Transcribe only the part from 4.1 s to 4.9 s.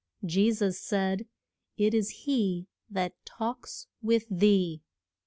thee.